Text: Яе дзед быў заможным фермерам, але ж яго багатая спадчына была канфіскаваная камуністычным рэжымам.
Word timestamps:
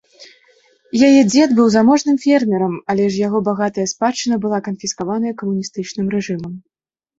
Яе 1.07 1.19
дзед 1.31 1.49
быў 1.59 1.67
заможным 1.75 2.17
фермерам, 2.23 2.73
але 2.95 3.03
ж 3.11 3.23
яго 3.27 3.43
багатая 3.49 3.87
спадчына 3.93 4.41
была 4.49 4.59
канфіскаваная 4.71 5.37
камуністычным 5.45 6.13
рэжымам. 6.19 6.61